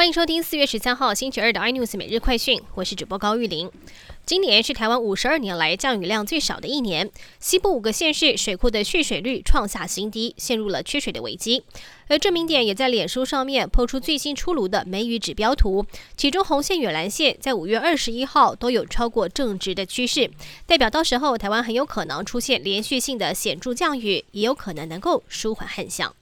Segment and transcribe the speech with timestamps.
[0.00, 3.70] 欢迎收听四月十三号星期二的 iNews 每日快讯，我是主播高玉玲。
[4.24, 11.64] 今年是台湾五十二年来降雨量最少的一年，西部五个县市水库的蓄水率创下新低，陷入了缺水的危机。
[12.08, 15.84] 而证明点也在脸书上面抛出最新出炉的梅雨指标图，
[16.16, 20.30] 其中红线与蓝线在五月二十一号都有超过正值的趋势，
[20.64, 26.14] 代表到时候台湾很有可能出现连续性的显著降雨，也有可能能够舒缓旱象。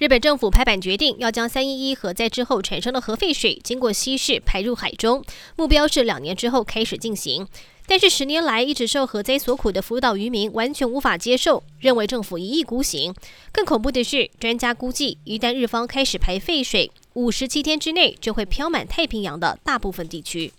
[0.00, 5.22] 日本政府拍板决定，要将三一一核灾之后产生的核废水经过稀释排入海中，
[5.56, 7.46] 目标是两年之后开始进行。
[7.86, 13.14] 但是十年来一直受核灾所苦的福岛渔民完全无法接受，认为政府一意孤行。
[13.52, 20.50] 更恐怖的是，专家估计，一旦日方开始排废水，五十七天之内就会飘满太平洋的大部分地区。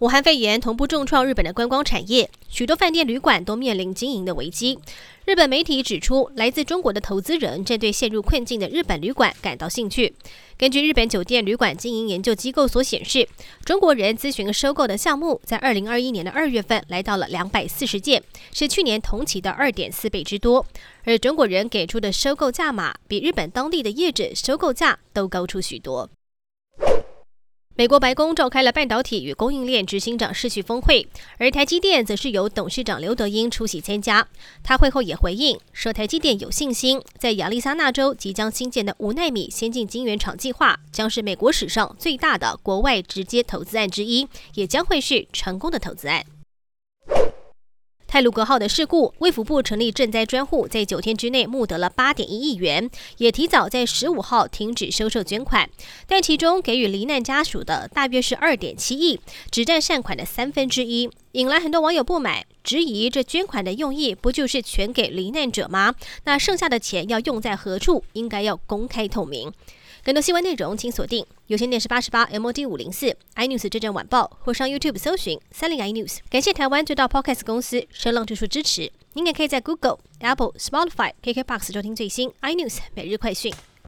[0.00, 4.78] 武汉肺炎同步重创日本的观光产业，许多饭店、旅馆都面临经营的危机。
[5.26, 10.14] 日本媒体指出，来自中国的投资人正对陷入困境的日本旅馆感到兴趣。
[10.56, 13.28] 根据日本酒店旅馆经营研究机构所显示，
[13.66, 18.22] 中国人咨询收购的项目在二零二一年的二月份来到了两百四十件，
[18.54, 20.64] 是去年同期的二点四倍之多。
[21.04, 26.08] 而中国人给出的收购价码，比日本当地的业者收购价都高出许多。
[27.80, 34.28] 美国白宫召开了半导体与供应链执行长视讯峰会，而台积电则是由董事长刘德英出席参加。
[34.62, 46.22] 他会后也回应说，台积电有信心，在亚利桑那州即将新建的五纳米先进晶圆厂计划，将是美国史上最大的国外直接投资案之一，也将会是成功的投资案。
[48.10, 55.70] 泰鲁格号的事故，卫福部成立赈灾专户，在九天之内募得了八点一亿元，也提早在十五号停止收受捐款，
[56.08, 59.20] 但其中给予罹难家属的大约是二点七亿，
[59.52, 65.94] 只占善款的三分之一，引来很多网友不满，质疑这捐款的用意不就是全给罹难者吗？
[66.24, 68.02] 那剩下的钱要用在何处？
[68.14, 69.52] 应该要公开透明。
[70.02, 76.18] 更多新闻内容，请锁定有线电视八十八 MOD 五零四 iNews 这阵晚报，或上 YouTube 搜寻三零 iNews。
[76.28, 78.90] 感谢台湾最大 Podcast 公司声浪技术支持。
[79.12, 83.52] 您也可以在 Google、Apple、Spotify、KKBox 收听最新 iNews 每日快讯。